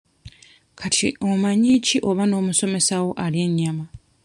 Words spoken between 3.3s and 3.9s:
ennyama?